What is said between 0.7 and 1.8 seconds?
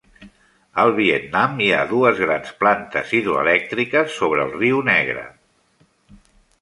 Al Vietnam hi